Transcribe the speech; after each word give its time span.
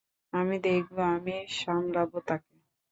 আমি 0.33 0.55
দেখবো, 0.61 1.01
আমি 1.15 1.35
সামলাবো 1.59 2.17
তাকে! 2.27 2.53